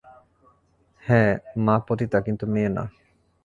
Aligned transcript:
হ্যাঁ, 1.03 1.31
মা 1.57 1.75
পতিতা 1.87 2.19
কিন্তু 2.21 2.45
মেয়ে 2.47 2.69
না। 2.69 2.83